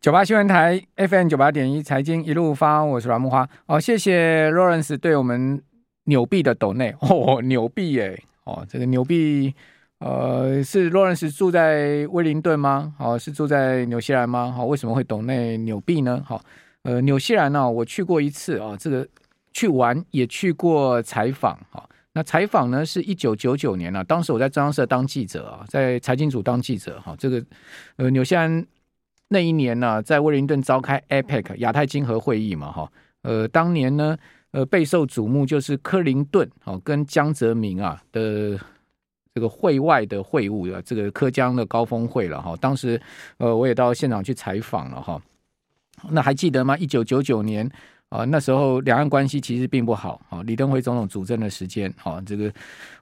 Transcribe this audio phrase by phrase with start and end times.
[0.00, 3.46] 九八新闻台 FM 九八点一财经一路发，我是阮木花。
[3.66, 5.62] 好，谢谢 Lawrence 对我们
[6.04, 9.54] 纽币的抖内 哦，纽币耶哦，这个纽币
[9.98, 12.94] 呃是 Lawrence 住在威灵顿吗？
[12.96, 14.50] 好、哦，是住在纽西兰吗？
[14.50, 16.22] 好、哦，为什么会抖内纽币呢？
[16.24, 16.42] 好、
[16.84, 19.06] 呃，纽西兰呢、哦，我去过一次啊、哦，这个
[19.52, 21.86] 去玩也去过采访哈。
[22.14, 27.14] 那采访呢，是一九九九年啊，当时我在中央社当记者啊，在财经组当记者哈。
[27.18, 27.44] 这个
[27.96, 28.66] 呃，纽西兰
[29.32, 32.92] 那一年呢、在威灵顿召开 APEC 亚太经合会议嘛哈。
[33.22, 34.16] 呃，当年呢，
[34.50, 38.58] 呃，备受瞩目就是克林顿哦跟江泽民啊的
[39.32, 42.56] 这个会外的会晤啊，这个科江的高峰会了哈。
[42.56, 43.00] 当时
[43.38, 45.22] 呃，我也到现场去采访了哈。
[46.10, 46.76] 那还记得吗？
[46.76, 47.70] 一九九九年。
[48.10, 50.42] 啊，那时候两岸关系其实并不好啊。
[50.42, 52.52] 李登辉总统主政的时间，啊，这个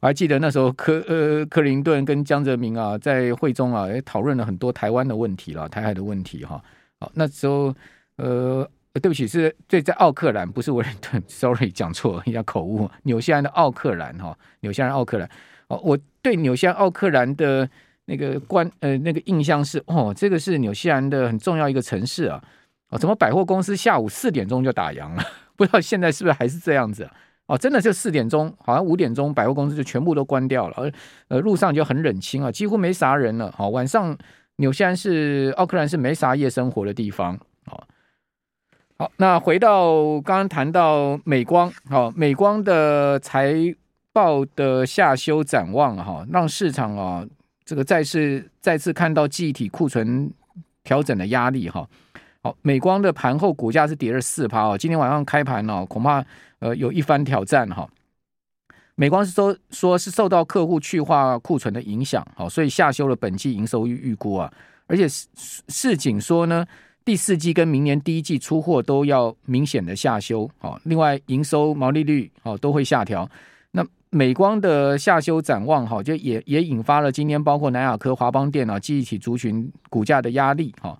[0.01, 6.63] 我还记得那时候克呃克林顿跟江泽民啊在会中啊也讨论了很多台湾的问题了，台海的问题哈。
[7.01, 7.75] 好，那时候
[8.17, 12.91] 呃对不起，是对在奥克兰，不是威灵顿， sorry 讲错一下口误。
[13.05, 15.27] 纽西兰的奥克兰哈，纽西兰奥克兰。
[15.69, 17.67] 哦，我对纽西兰奥克兰的
[18.05, 22.45] 那个观呃那个印象是哦，这个是纽西兰的很重要一个城市啊。
[22.91, 25.23] 哦，怎么百货公司下午四点钟就打烊了？
[25.57, 27.13] 不知道现在是不是还是这样子啊？
[27.49, 30.93] 哦，真的就四点钟，好像五点钟百货公司就全部都关掉了，而
[31.29, 33.51] 呃路上就很冷清啊，几乎没啥人了。
[33.57, 34.17] 好，晚上
[34.57, 37.39] 纽西兰是奥克兰是没啥夜生活的地方。
[37.67, 37.87] 好，
[38.99, 43.55] 好，那回到刚刚谈到美光，好，美光的财
[44.13, 47.27] 报的下修展望哈，让市场啊
[47.65, 50.31] 这个再次再次看到记忆体库存
[50.85, 51.89] 调整的压力哈。
[52.43, 54.79] 好，美光的盘后股价是跌了四趴哦。
[54.79, 56.25] 今天晚上开盘哦，恐怕
[56.61, 57.89] 呃有一番挑战哈。
[58.95, 64.53] 美光是说说是受到客户去化库存的影响，好，所以下修了本季营收预预估啊。
[64.87, 66.65] 而且市井说呢，
[67.05, 70.49] 第四季跟明年第一季出货都要明显的下修。
[70.59, 73.29] 好，另外营收毛利率哦都会下调。
[73.73, 80.99] 那美光的下修展望哈，就也也引发了今天包括南亚科、华邦电脑、记忆体族群股价的压力哈。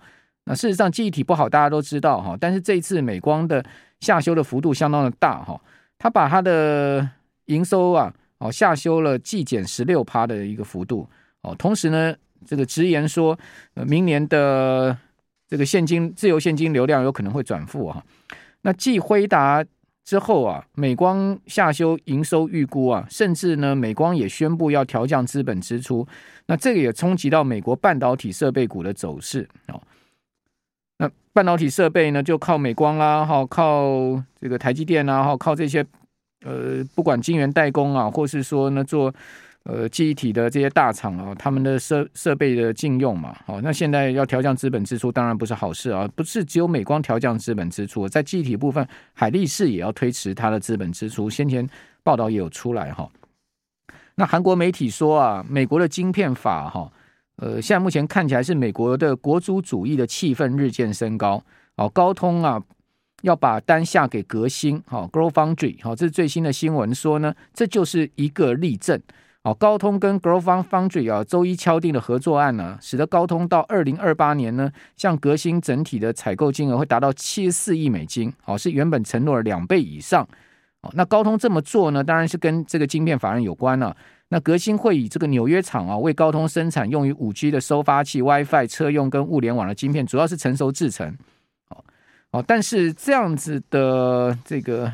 [0.49, 2.35] 那事实上，记忆体不好，大家都知道哈。
[2.41, 3.63] 但是这一次美光的
[3.99, 5.61] 下修的幅度相当的大哈，
[5.99, 7.07] 它把它的
[7.45, 11.07] 营收啊，哦下修了季减十六趴的一个幅度
[11.43, 11.53] 哦。
[11.55, 12.15] 同时呢，
[12.47, 13.37] 这个直言说，
[13.75, 14.97] 呃，明年的
[15.47, 18.03] 这个现金自由现金流量有可能会转负哈。
[18.63, 19.63] 那继辉达
[20.03, 26.07] 之后啊，美光下修营收预估啊，甚至呢，美光也宣布要调降资本支出。
[26.47, 29.79] 那这个也冲击到美国半导体设备股的走势哦。
[30.99, 35.83] 那半导体设备呢，就靠美光啦，哈，靠这个台积电啊，哈，靠这些
[36.45, 39.13] 呃，不管晶圆代工啊，或是说呢做
[39.63, 51.65] 呃记忆体的这些大厂啊，他们的设设备的禁用嘛，好，那现在要调降资本支出，当然不是好事啊，不是只有美光调降资本支出，在记忆体部分，海力士也要推迟它的资本支出，先前
[52.03, 53.09] 报道也有出来哈。
[54.15, 56.91] 那韩国媒体说啊，美国的晶片法哈。
[57.41, 61.41] 呃，现在目前看起来是美国的国族主义的气氛日渐升高。
[61.77, 62.61] 好，高通啊
[63.21, 69.01] 要把单下给革新，好，GlobalFoundries，好，这是最新的新闻说呢，这就是一个例证。
[69.41, 80.27] 好，高通跟 GlobalFoundries 啊，周一敲定的合作案呢，使得高通到二零二八年呢，向革新整体的采购金额会达到七十四亿美金，好，是原本承诺的两倍以上。
[80.81, 83.95] 好，那高通这么做呢，当然是跟这个晶片法案有关了。
[84.29, 91.17] 那革新会以这个纽约厂啊，为高通生产用于五 G 的收发器、WiFi 车用跟物联网的晶片，主要是成熟制程。
[91.69, 91.83] 哦
[92.31, 94.93] 哦，但是这样子的这个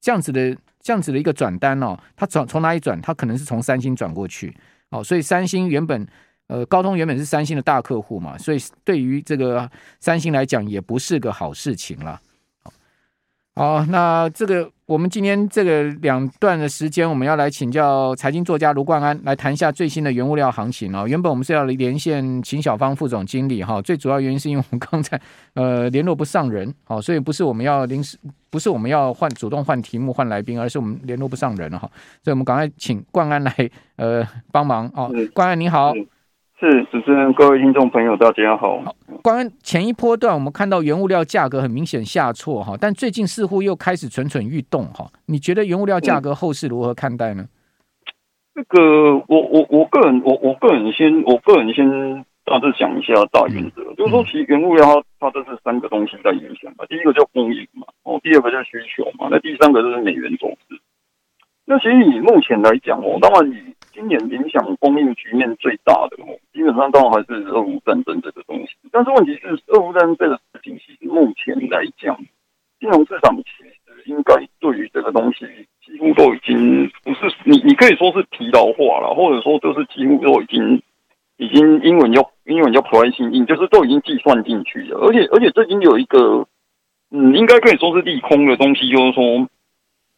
[0.00, 2.98] 这样子的这样子的一个转单哦，它转从哪里转？
[3.02, 4.56] 它可能是从三星转过去。
[4.88, 6.06] 哦，所以三星原本
[6.46, 12.18] 呃高通原本是三星的大客户嘛，所以对于这个三星来讲，也不是个好事情了。
[13.58, 21.08] 好，那这个我们今天这个两段的时间，我们要来请教财经作家卢冠安来谈一下最新的原物料行情哦。
[21.08, 25.18] 原本我们是要连线秦小芳副总经理哈，最主要原因是因为我们刚才
[25.54, 28.18] 呃联络不上人，好，所以不是我们要临时，
[28.50, 31.90] 不是我们要换主动换题目换来宾，而是我们联络不上人了哈，
[32.22, 35.10] 所以我们赶快请冠安来呃帮忙哦。
[35.32, 35.94] 冠安你好。
[36.58, 38.80] 是主持人，各位听众朋友，大家好。
[38.80, 45.06] 好，关于前一波段，我们看到原物料价格很明显下挫哈，但最近似乎又开始蠢蠢欲动哈。
[45.26, 47.46] 你觉得原物料价格后市如何看待呢？
[48.54, 56.86] 这个，我我我个人，我我个人先，我个人先大致讲一下大原则，嗯、就是说，其实原物料它它这是三个东西在影响嘛。
[56.88, 60.80] 第一个叫供应嘛，哦，第二个叫需求嘛，那第三个就是美元走势。
[61.66, 68.74] 那其实以目前来讲哦，当然以今年影响供应局面最大的哦，基本上当然还是俄乌战争这个东西。
[68.92, 72.14] 但是问题是，俄乌战争这个事情，其实目前来讲，
[72.78, 73.72] 金融市场其实
[74.04, 75.46] 应该对于这个东西
[75.82, 80.82] 几乎都已经不是你，你可以说是疲劳化了，或者说就是几乎都已经
[81.38, 84.98] 已经英文叫英文叫 pricing in，就是都已经计算进去了。
[85.06, 86.46] 而且而且最近有一个，
[87.10, 89.48] 嗯，应该可以说是利空的东西，就是说。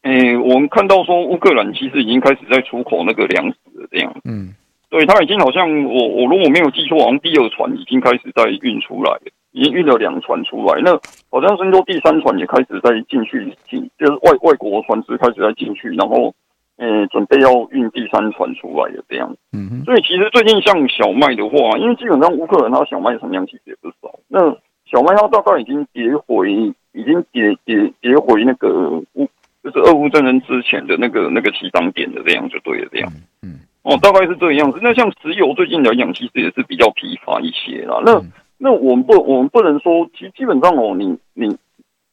[0.03, 4.15] 诶、欸，我们看到说乌克兰其实已经开始在出口那个粮食了，这样。
[4.23, 4.55] 嗯，
[4.89, 10.79] 对，他已经好像我我如果没有记错，好像第二船已经开始在运出来了，已经运了两船出来。
[10.81, 10.91] 那
[11.29, 16.33] 好像是说第三船也开始在进去进，就是外外国船只开始在进去，然后
[16.77, 19.35] 呃准备要运第三船出来的这样。
[19.51, 24.39] 嗯，所以其实最近像小麦的话，因为基本上乌克兰它小麦产量其实也不少，那
[24.85, 26.53] 小麦它大概已经跌回，
[26.93, 28.69] 已经跌跌跌回那个
[29.15, 29.27] 乌。
[29.61, 33.11] 就是俄乌战争之前的那个那个起涨点的这样就对了，这样，
[33.41, 34.79] 嗯，哦，大概是这个样子。
[34.81, 38.01] 那像石油最近来讲，其实也是比较疲乏一些啦。
[38.05, 38.21] 那
[38.57, 41.57] 那我们不，我们不能说，其实基本上哦，你你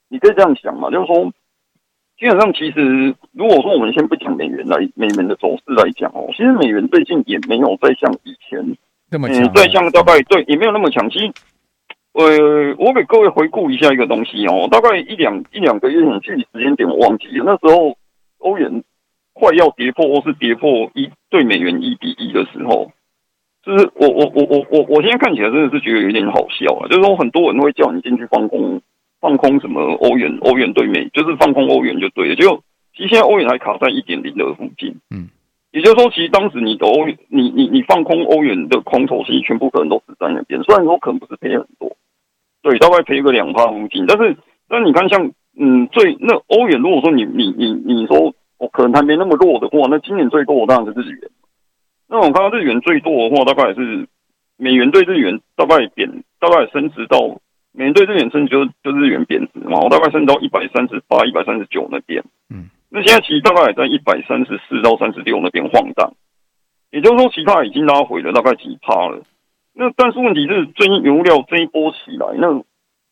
[0.08, 1.32] 你可以这样想嘛，就是说，
[2.18, 8.76] 基本上其实如果说我们先不讲美元来美元的走势来讲哦，其实美元最近也没有再像以前
[9.10, 11.08] 那么强，再像大概对也没有那么强。
[11.10, 11.32] 其实。
[12.16, 17.44] 呃，我给各位回顾一下一个东西哦，大概一两一两个月前，具体时间点我忘记了。
[17.44, 17.94] 那时候
[18.38, 18.82] 欧元
[19.34, 22.90] 快要跌破或是跌破一对美元一比一的时候，
[23.62, 28.80] 就是我我我我我我现在看起来真的是觉得有点好笑啊，就是说很多人会叫你进去放空
[29.20, 32.34] 放空什么欧元欧元对美，就是放空欧元就对了。
[32.34, 32.62] 就
[32.96, 35.28] 其实现在欧元还卡在一点零的附近，嗯，
[35.70, 41.94] 也就是说，其实当时你的欧元你你你放空欧元的空头，其实全部可能都死在那边，虽然说可能不是赔很多。
[42.66, 44.36] 对，大概赔个两趴附近，但是，
[44.68, 51.30] 但是你看像，嗯，最那欧元，如果说你你你你说，哦，可能还没那么弱的话，那今年最多的当然是日元。
[52.08, 54.08] 那我看到日元最多的话，大概是
[54.56, 57.38] 美元对日元大概贬，大概升值到
[57.70, 62.24] 美元对日元升值就就日元贬值嘛，我大概升到一百三十八、一百三十九那边。
[62.50, 66.12] 嗯，那现在其实大概也在一百三十四到三十六那边晃荡，
[66.90, 69.22] 也就是说，其他已经拉回了大概几趴了。
[69.78, 72.64] 那但是问题是，最近油料这一波起来，那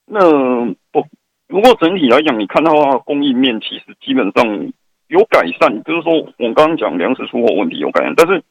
[0.07, 1.07] 那不，
[1.47, 4.73] 如果整体来讲，你看到它的供应面其实基本上
[5.09, 8.43] 有改善，就是说我刚刚讲粮食出口问题有改善，但是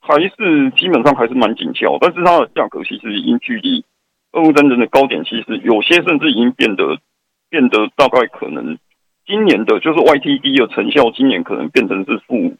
[0.00, 1.96] 还是基本上还是蛮紧俏。
[2.00, 3.84] 但是它的价格其实已经距离
[4.32, 6.98] 俄乌战争的高点，其实有些甚至已经变得
[7.50, 8.78] 变得大概可能
[9.26, 12.56] 今年的就是 YTD 的成效，今年可能变成是负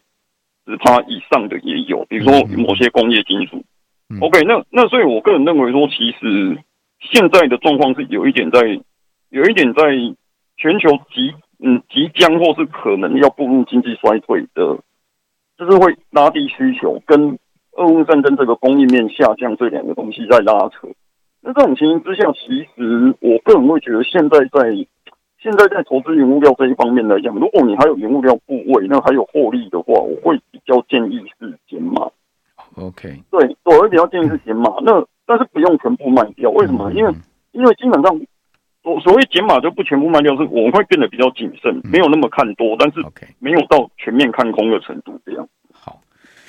[0.66, 3.64] 十趴以上的也有，比如说某些工业金属。
[4.18, 6.58] OK，那那所以，我个人认为说，其实
[6.98, 8.60] 现在的状况是有一点在，
[9.28, 9.82] 有一点在
[10.56, 14.78] 全球即嗯即将或是可能要步入经济衰退的，
[15.56, 17.38] 就是会拉低需求，跟
[17.76, 20.88] 俄乌战争这个供应面下降这两个东西在拉扯。
[21.40, 24.74] 那这种情形之下，其实我个人会觉得，现在在
[25.40, 32.10] 现在在投资原物料这一方面来讲，如果你还有原物料部位，那还有获利的话，我会比较建议是减码。
[32.76, 36.90] OK，对，我会比较建议是减码，那但是不用全部卖掉，为什么？
[36.92, 37.12] 因为
[37.52, 38.20] 因为基本上
[38.82, 43.00] 所所谓减码就不全部卖掉，是我们会变得比较谨慎，没有那么看多，但是
[43.38, 45.46] 没有到全面看空的程度这样。
[45.72, 46.00] 好，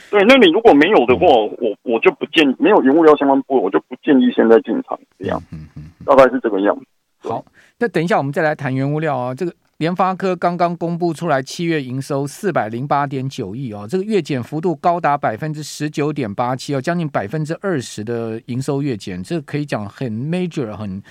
[0.10, 5.42] 对，那你如果没有的话，我我就不建议，没有原物料相关部位，我就不建议现在进场这样。
[5.52, 6.86] 嗯嗯，大概是这个样子。
[7.20, 7.44] 好，
[7.80, 9.52] 那等一下我们再来谈原物料啊，这个。
[9.82, 21.02] 联发科刚刚公布出来，七月营收四百零八点九亿哦，这个月减幅度高达百分之十九点八七哦，将近百分之二十的营收月减，这可以讲很 major 很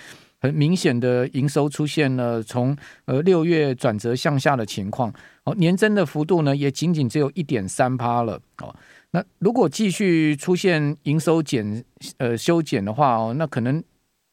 [0.41, 5.13] 很明显的营收出现了从呃六月转折向下的情况
[5.43, 8.73] 哦，年增的幅度呢也仅仅只有一点三趴了哦。
[9.11, 11.85] 那如果继续出现营收减
[12.19, 13.83] 呃修减的话哦，那可能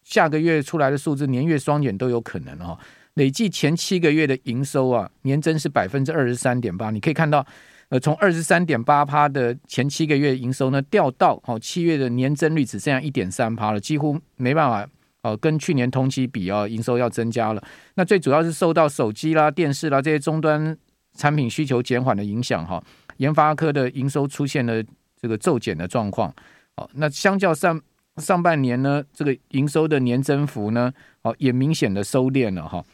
[0.04, 2.78] 下个月出来的数字年月双减都有可能哦。
[3.18, 6.92] 累计前七个月的营收啊，年增是百分之二十三点八。
[6.92, 7.44] 你可以看到，
[7.90, 14.88] 呃，从二十三点八趴的前七个月营收呢，掉到哦七月的年增率只剩下一点三趴了，几乎没办法
[15.24, 17.64] 哦跟去年同期比啊，营收要增加了。
[17.96, 20.78] 那最主要是受到手机啦、电视啦这些终端
[21.16, 22.82] 产品需求减缓的影响哈。
[23.18, 24.84] 研发科的营收出现了
[25.20, 26.32] 这个骤减的状况。
[26.76, 27.82] 哦，那相较上
[28.18, 30.94] 上半年呢，这个营收的年增幅呢，
[31.24, 32.86] 哦也明显的收敛了哈。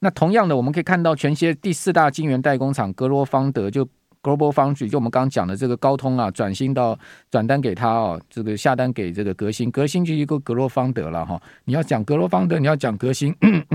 [0.00, 3.88] 那同样的，我们可以看到，全世界第四大晶圆代工厂格罗方德就
[4.22, 6.98] Global Foundry，就我们刚刚讲的这个高通啊，转新到
[7.30, 11.40] 转单给他哦，这个下单给这个革新，革新就一个格罗方德了哈。
[11.64, 13.32] 你要讲格罗方德，你要讲革新，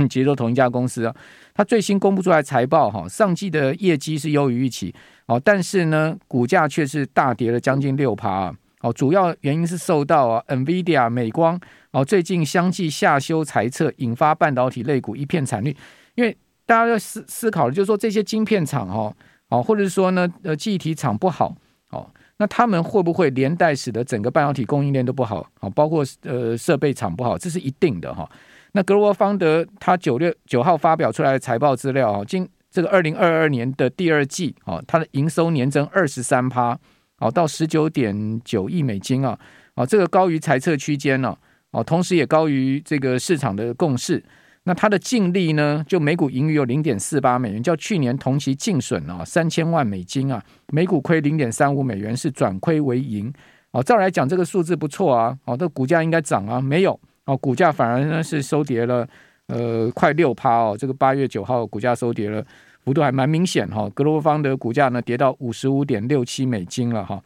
[0.10, 1.16] 其实都同一家公司啊。
[1.54, 4.94] 它最新公布出来财报哈，上季的业绩是优于预期
[5.28, 8.56] 哦，但是呢，股价却是大跌了将近六趴啊。
[8.82, 11.58] 哦，主要原因是受到啊，NVIDIA 美光
[11.92, 15.74] 哦最近相继下修财测，引发半导体类股一片惨绿。
[16.16, 19.14] 因为大家要思思考的，就是说这些晶片厂哈，
[19.50, 21.56] 哦，或者是说呢，呃，记忆体厂不好
[21.90, 25.46] 哦，那他们会不会连带使得整个半导体供应链都不好？
[25.60, 28.30] 哦，包括呃设备厂不好，这是一定的哈。
[28.74, 36.78] 那格罗方德他九月九号发表出来的财报资料啊，今这个二零二二年的第二季哦，它的营收年增二十三趴。
[37.20, 39.38] 哦，到十九点九亿美金啊，
[39.76, 41.38] 啊，这个高于财测区间呢，
[41.70, 44.24] 哦，同时也高于这个市场的共识。
[44.64, 53.34] 那它的净利呢，就每股盈余有零点四八美元，较去年同期净损啊三千万美金啊，每股亏零点三五美元，是转亏为盈。
[53.72, 59.08] 哦，照来讲这个数字不错啊，哦，这股价应该涨啊，没有哦，股价反而呢是收跌了，
[59.48, 62.46] 呃，快六趴哦，这个八月九号股价收跌了。
[62.84, 67.20] 幅度还蛮明显哈，格罗方的股价呢跌到五十五点六七美金了哈，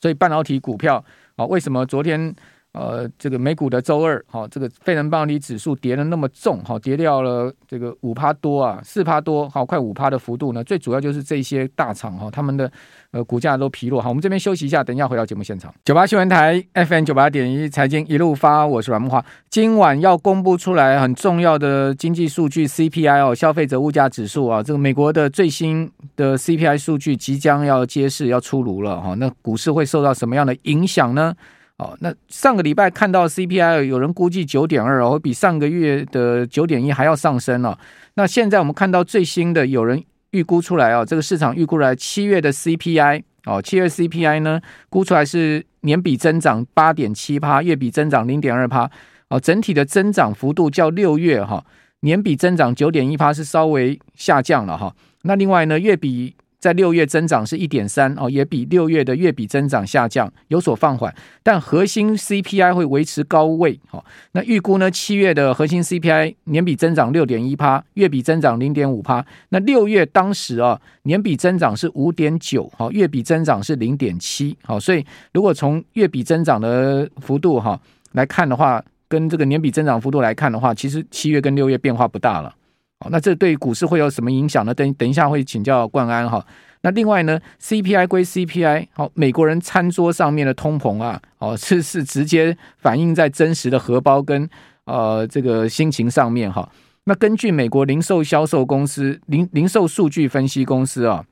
[0.00, 1.04] 所以半导体股票
[1.36, 2.34] 啊，为什么昨天？
[2.72, 10.62] 呃，这个美股的周二，哈、哦，这个费城半导体指数跌得那么重，哈、跌掉了这个五趴多啊，四趴多，好、快五趴的幅度呢。
[10.62, 12.70] 最主要就是这些大厂哈，他们的
[13.10, 14.00] 呃股价都疲弱。
[14.00, 15.74] 好，我们这边休息一下，等一下回到节目现场。
[15.84, 19.24] 九八新闻台 FM 九八点一财经一路发，我是阮木华。
[19.48, 31.34] 今晚要公布出来很重要的经济数据 CPI 哦，消费者物价指数啊，这个美国的最新的 CPI 数据即将要揭示要出炉了哈、那股市会受到什么样的影响呢？
[31.80, 37.78] 哦，那上个礼拜看到 CPI，有人估计九点二哦，比上个月的九点一还要上升了。
[38.14, 44.60] 那现在我们看到最新的，有人预估出来啊，这个市场预估来七月的 CPI 哦，七月 CPI 呢
[44.90, 48.90] 估出来是年比增长八点七趴，月比增长零点二趴。
[49.30, 51.64] 哦，整体的增长幅度较六月哈
[52.00, 54.94] 年比增长九点一趴是稍微下降了哈。
[55.22, 56.34] 那另外呢，月比。
[56.60, 61.12] 在六月增长是一点三哦，也比六月的月比增长下降有所放缓，
[61.42, 64.04] 但核心 CPI 会维持高位哦。
[64.32, 69.24] 那预估呢，七月的核心 CPI 年比增长六点一趴，月比增长零点五趴。
[69.48, 77.80] 那六月当时啊，年比增长是五点九，好，月比增长是零点七，好，所以如果从月比增长的幅度哈
[78.12, 82.54] 来看的话，跟这个年比增长幅度来看的话，其实七月跟六月变化不大了。
[83.02, 84.74] 好，那这对股市会有什么影响呢？
[84.74, 86.44] 等等一下会请教冠安哈。
[86.82, 94.48] 那另外呢，CPI 归 CPI，好，美国人餐桌上面的通膨啊，哦，是是直接反映在真实的荷包跟
[94.84, 96.70] 呃这个心情上面哈。
[97.04, 101.24] 那根据美国零售销售公司零零售数据分析公司啊，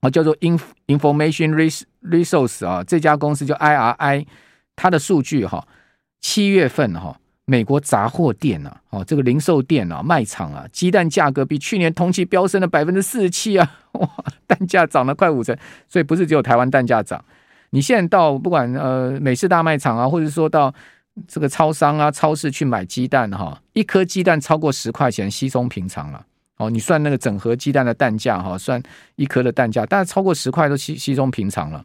[0.00, 1.54] 啊叫做 In Information
[2.02, 4.26] Resource 啊，这家公司叫 IRI，
[4.74, 5.66] 它的数据哈，
[6.20, 7.18] 七月份哈。
[7.46, 14.08] 美国杂货店啊，哦，这个零售店啊，卖场啊，鸡蛋价格比去年同期飙升了百分之四十七啊， 哇，
[14.46, 15.54] 蛋价涨了快五成，
[15.86, 17.22] 所以不是只有台湾蛋价涨，
[17.70, 20.72] 你现在到不管呃美式大卖场啊，或者说到
[21.28, 26.24] 这个超商啊、超市去买鸡蛋哈，一颗鸡蛋超过十块钱稀松平常了，
[26.56, 28.82] 哦，你算那个整盒鸡蛋的蛋价哈，算
[29.16, 31.84] 一颗的蛋价，但是超过十块都稀稀松平常了。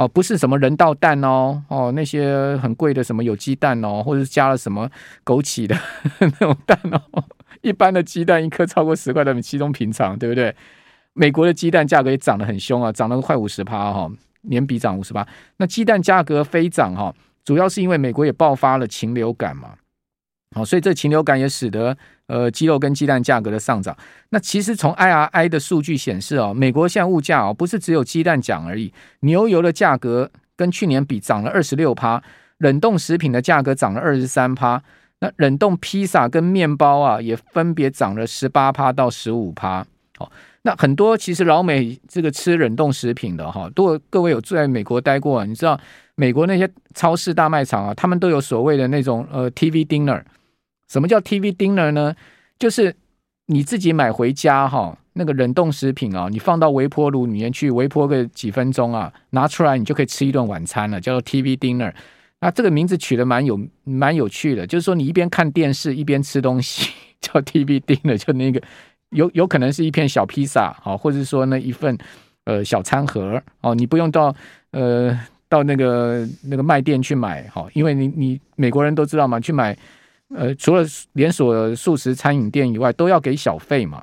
[0.00, 4.88] 哦，不是什么人道蛋哦，哦，那些很贵的什么有鸡蛋哦，或者是加了什么
[5.26, 5.76] 枸杞的
[6.20, 7.22] 那种蛋哦，
[7.60, 10.56] 一般的鸡蛋一颗超过十块，他们稀中平常，对不对？
[11.12, 15.28] 美国的鸡蛋价格也涨得很凶啊，涨了快五十趴哈，年比涨五十趴。
[15.58, 17.14] 那鸡蛋价格飞涨哈，
[17.44, 19.74] 主要是因为美国也爆发了禽流感嘛，
[20.54, 21.96] 好，所以这禽流感也使得。
[22.26, 23.96] 呃，鸡肉跟鸡蛋价格的上涨，
[24.28, 32.22] 那其实从 IRI 的数据显示哦，美国现在物价哦，不是只有鸡蛋涨而已，牛油的价格跟去年比涨了二十六趴，
[32.58, 34.80] 冷冻食品的价格涨了二十三趴，
[35.18, 39.84] 那冷冻披萨跟面包啊，也分别涨了十八趴到十五趴。
[40.20, 40.30] 哦，
[40.62, 45.76] 那很多其实老美这个吃冷冻食品的哈，都各位有住在美国待过，你知道
[46.14, 50.22] 美国那些超市大卖场啊，他们都有所谓的那种呃 TV dinner。
[50.90, 52.14] 什么叫 TV dinner 呢？
[52.58, 52.94] 就是
[53.46, 61.92] 你自己买回家哈，那个冷冻食品啊，你放到微波炉里面去微波个几分钟啊，拿出来你就可以吃一顿晚餐了，叫做 TV dinner。
[62.40, 66.90] 那这个名字取得蛮有蛮有趣的，就是说你一边看电视一边吃东西，
[67.22, 68.60] 叫 TV dinner，就那个
[69.10, 71.96] 有有可能是一片小披萨啊，或者说那一份
[72.46, 74.34] 呃小餐盒哦，你不用到
[74.72, 75.16] 呃
[75.48, 79.76] 到那个那个卖店去买哈，因为你你美国人都知道嘛，去买。
[80.34, 80.84] 呃，除了
[81.14, 84.02] 连锁素食餐饮店以外，都要给小费嘛。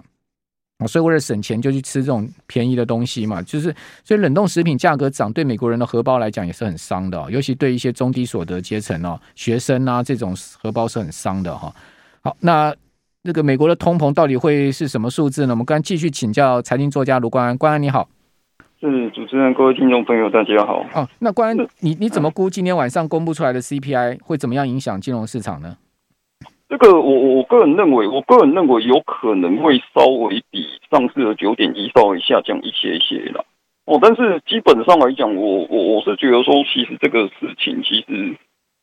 [0.88, 11.74] 所以为了省钱就去吃这种便宜的东西嘛，就是所以冷冻食品价格涨，对美国人的荷包来讲也是很伤的，尤其对一些中低所得阶层哦，学生啊这种荷包是很伤的哈。
[12.22, 12.72] 好，那
[13.24, 15.54] 那个美国的通膨到底会是什么数字呢？
[15.54, 18.08] 我们刚继续请教财经作家卢冠安，冠安你好，
[18.80, 20.86] 是主持人，各位听众朋友大家好。
[20.94, 25.76] 哦，那关安你你怎么估今天晚上公布出来的 CPI 会怎么样影响金融市场呢？
[26.70, 33.44] 这个我我个人认为，我个人认为有可能会稍微比上次的九点一稍微下降一些些啦。
[33.86, 38.36] 哦，但是基本上来讲，我我我是觉得说，其实这个事情其实，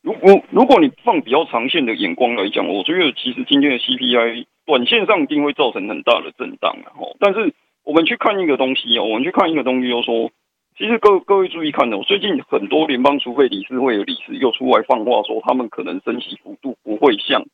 [0.03, 6.89] 如果如果你放比较长线的眼光来讲，我觉得其实今天的 CPI 短线上一定会造成很大的震荡啊。
[6.99, 7.53] 哦，但是
[7.85, 10.31] 我们去看一个东西哦，我们去看一个东西，就说，
[10.79, 17.45] 其实各各位注意看哦，最近很多联邦储备理事会的理事又出来放话说，他们可能升息幅度不会像。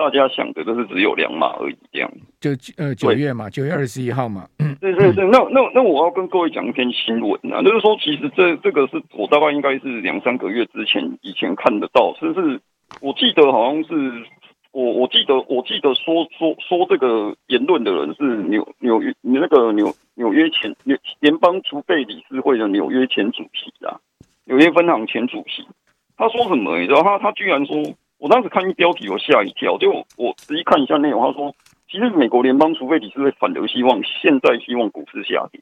[0.00, 4.48] 大家想的都是只有两码而已，这样就呃九月嘛，九月二十一号嘛。
[4.80, 12.58] 对对对，那那那我要跟各位讲一篇新闻啊，就是说其实这这个是我大概应该是两三个月之前以前看得到，就是
[13.02, 14.24] 我记得好像是
[14.72, 24.00] 我我记得我记得说说说这个言论的人是纽纽约那个纽纽约前联联邦储备理事会的纽约前主席啊，
[24.46, 25.62] 纽约分行前主席，
[26.16, 26.80] 他说什么？
[26.80, 27.76] 你知道他他居然说。
[28.20, 29.78] 我当时看一标题，我吓一跳。
[29.78, 31.54] 就我仔细看一下内容，他说，
[31.90, 35.60] 其实美国联邦储备理事会反流希望现在希望股市下跌。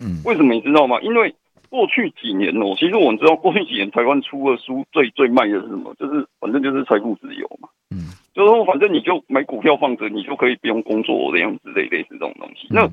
[0.00, 1.00] 嗯，为什么你知道吗？
[1.00, 1.34] 因为
[1.68, 5.92] 过去几年哦，其实我们知道过去几年台湾出的书最最卖的是什么？
[5.98, 7.68] 就是反正就是财富自由嘛。
[7.90, 12.68] 嗯，就是说反正你就买股票放着，你就可以不用工作这样子类类似这种东西。
[12.70, 12.88] 那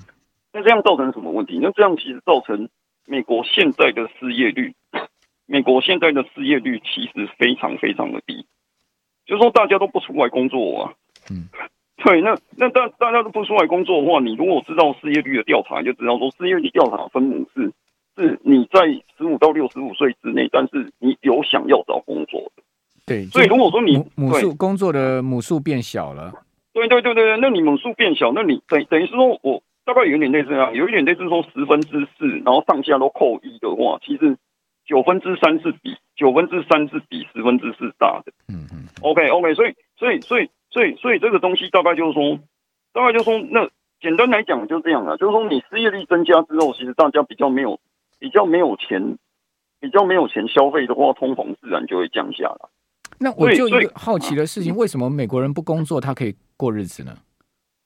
[0.52, 1.60] 那这样造成什么问题？
[1.62, 2.70] 那这样其实造成
[3.06, 4.74] 美国现在的失业率。
[5.48, 8.46] 美国现在的失业率其实非常非常的低，
[9.26, 10.94] 就是说大家都不出来工作啊。
[11.30, 11.50] 嗯，
[12.04, 17.72] 对，那那大大家都不出来工作的话，你如果知道失业率的调查，就知道说失业率调查分母是
[18.18, 18.88] 是你在
[19.18, 22.64] 十五到六十五岁之内，但是你有想要找工作的。
[23.06, 26.34] 对，所以如果说你母数工作的母数变小了，
[26.74, 34.36] 对对对对，那你母数变小，那你等等于是说我大概有一点类似这样，有一点类似说十分之四，然后上下都扣一的话，其实。
[34.86, 42.40] 九分之三是比九分之三是比十分之四大的，嗯嗯，OK OK，所以所以所以所以所以这个东西大概就是说，
[42.94, 47.80] 大概就是说，那简单来讲就这样啊，就是说你失业率增加之后，其实大家比较没有
[48.20, 49.18] 比较没有钱，
[49.80, 52.70] 比较没有钱消费的话，通膨自然就会降下来。
[53.18, 57.16] 那我就一个好奇的事情，为什么美国人不工作，他可以过日子呢？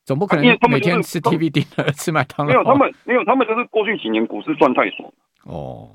[0.03, 2.51] 总不可能每天吃 TV dinner、吃麦当劳？
[2.51, 5.07] 没有，他们没有，他们就是过去几年股市赚太爽
[5.43, 5.88] 哦。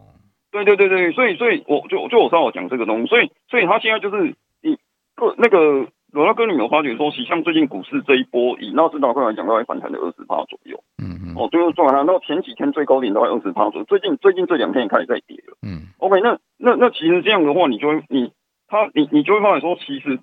[0.62, 4.76] 对对对对，所以所以我就就我稍微讲这个东西，所以所以他现在就是你
[5.16, 10.78] 个那个罗大哥，你有发觉说，像最近股市这一波，以纳斯达克来讲，大概反弹了二十趴左右。
[11.02, 11.34] 嗯嗯。
[11.34, 15.56] 哦，最后赚完了，那前几天最高点大概二十趴左右，最近最近这两天也开始在跌了。
[15.62, 15.90] 嗯。
[15.98, 18.30] OK，那那那其实这样的话，你就会你
[18.68, 20.20] 他你你就会发现说，其实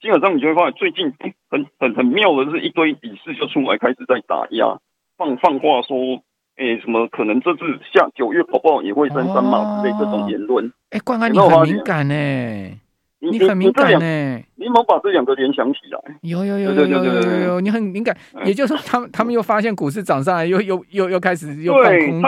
[0.00, 1.12] 基本上你就会发现，最近
[1.48, 4.78] 很很很妙的是一堆理事就出来开始在打压，
[5.16, 6.22] 放放话说。
[6.60, 10.70] 诶，什么可能这次像九月好不好也会升三毛之类这种言论？
[10.90, 12.14] 诶，国安很敏感呢，
[13.20, 15.98] 你很敏感呢，你莫把这两个联想起来。
[16.20, 22.22] 有有有有有有有，你很敏感，也就是他们他们又发现股市涨上来，又又又又开始又放空。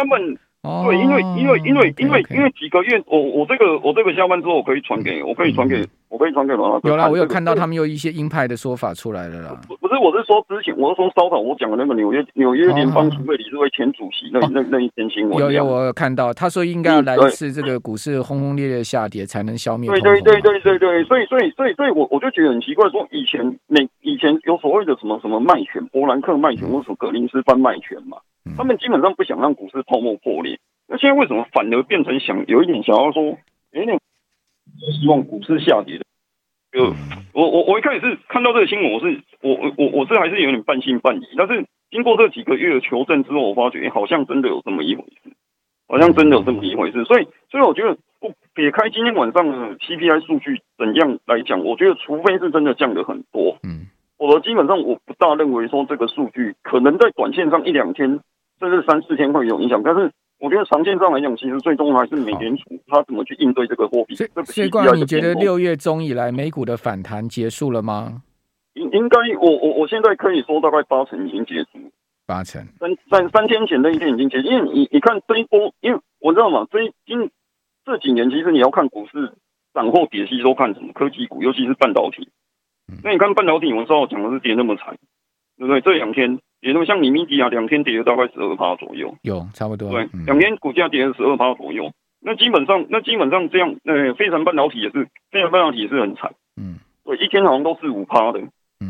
[0.63, 6.87] 哦，对，因为因为因为因为因为几个月，我我这个我这个下班之后，我可以传给我可以传给我可以传给罗老师。
[6.87, 9.61] 有啦，我有看到他们有一些鹰派的说法出来了啦。
[9.67, 15.37] 不不是，我是说之前，我是说稍早我讲的那个纽约纽约联邦储备理事会前主席那那那一篇新闻。
[15.37, 19.91] 有有，我有看到他说应该要来一次这个股市轰轰烈烈下跌才能消灭。
[19.91, 28.19] 对对对对对对，所以所以所以所以我我就觉得很奇怪，说以前那以前有所谓的什么什么卖权，伯兰克卖权或者格林斯潘卖权嘛，
[28.57, 30.59] 他们基本上不想让股市泡沫破裂。
[30.89, 33.39] 那现在为什么反而变成想有一点想要说，
[33.71, 33.99] 有点
[35.01, 36.05] 希望股市下跌的？
[36.73, 36.95] 就
[37.33, 41.27] 我我我一开始是看到这个新闻，我是我我我我是还是有点半信半疑。
[41.37, 45.31] 但是经过这几个月的求证之后，我发觉好像真的有这么一回事，
[45.87, 47.05] 好像真的有这么一回事。
[47.05, 53.89] 所以所以我觉得，不撇开今天晚上的 CPI 数据怎样来讲，我觉得除非是真的降得很多，嗯，
[54.27, 58.21] 我基本上我不大认为说这个数据可能在短线上一两天
[58.61, 60.11] 甚至三四天会有影响，但是。
[60.43, 64.17] 我觉得长线上来讲，其实最终还是美联储它怎么去应对这个货币。
[64.17, 64.27] 所
[64.65, 68.23] 以，冠安，你觉得六月中以来美股的反弹结束了吗？
[68.75, 71.79] 应应该，我我我现在可以说大概八成已经结束。
[72.27, 72.61] 八成。
[72.81, 77.31] 三三三天前那一天已经结束，因为你你看这一波，因为我知道嘛，这一今
[77.85, 79.35] 这几年其实你要看股市
[79.73, 82.29] 涨或跌，其实都看什么科技股，尤其是半导体。
[83.03, 84.97] 那你看半导体，我上午讲的是跌那么惨。
[85.59, 85.81] 对不对？
[85.83, 91.93] 这两天，也都像你米迪亚两天跌了大概十二趴左右，有差不多，对，两、嗯、天股价跌了十二趴左右。
[92.21, 98.41] 那基本上，那基本上这样，呃，非常半导体也是，非常半导体也是很惨，嗯，对，一天好像都是五趴的。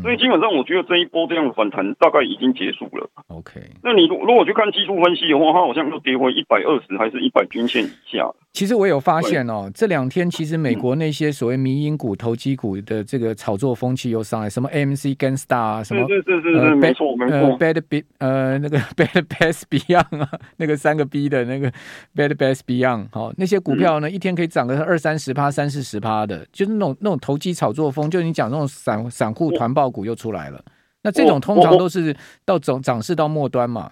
[0.01, 3.09] 所以基本上，我觉得这一波这样的反弹大概已经结束了。
[3.27, 8.29] OK，那你如果去看技术分析的话，它好像又跌回一百二十还是一百均线以下。
[8.51, 21.71] 其实我有发现哦，这两天其实美国那些所谓民营股、投机股的这个炒作风气又上来，什么 AMC、Genstar 啊，什么是是是是，没错没错，Bed B 呃那个 Bad Bath Beyond 啊， 那个三个 B 的那个
[22.15, 30.63] Bad Bath Beyond，好，那些股票呢，一天可以涨个二三十趴、三四十趴的，就是那种那种投机炒作风，就是你讲那种散散户团爆股又出来了。
[31.03, 32.15] 那这种通常都是
[32.45, 33.91] 到涨涨势到末端嘛。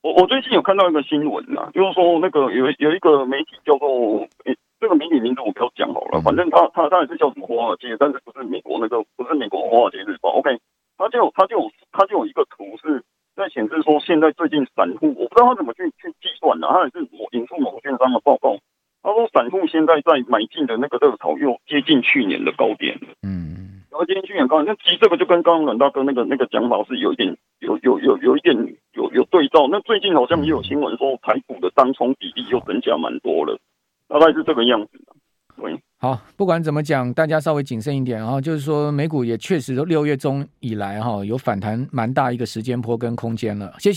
[0.00, 10.30] 我我最近有看到一个新闻啊，就是说那个有有一个媒体叫做诶、欸，这个媒体名字我不要讲好了，反正他他当然是叫什么华尔街，但是不是美国那个不是美国华尔街日报。
[10.40, 10.48] OK，
[10.96, 13.04] 他就他就他就有一个图是
[13.36, 18.56] 在显示说，现在最近散户，我不知道他怎么去去计算的，他也是某引述某券商的报告，
[19.02, 22.98] 他说散户现在在买进的那个热潮又接近去年的高点。
[23.22, 23.37] 嗯，
[24.08, 28.56] 今天去年高，那其实这个就跟刚刚阮大哥那个那个讲法是有一点有有有有一点。
[28.94, 33.56] 有有对照，那最近好像也有新闻说台股的当冲比例又增加蛮多了，
[34.08, 34.90] 大概是这个样子。
[35.56, 38.24] 对，好，不管怎么讲，大家稍微谨慎一点。
[38.24, 43.72] 啊就是说，美股也确实六月中以来哈有反弹蛮大一个时间波跟空间了。
[43.78, 43.96] 谢谢。